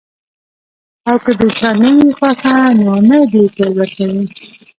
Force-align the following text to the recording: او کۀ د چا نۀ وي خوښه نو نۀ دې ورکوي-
او 1.09 1.15
کۀ 1.23 1.31
د 1.39 1.41
چا 1.57 1.69
نۀ 1.81 1.89
وي 1.97 2.09
خوښه 2.17 2.55
نو 2.81 2.93
نۀ 3.07 3.17
دې 3.31 3.43
ورکوي- 3.77 4.25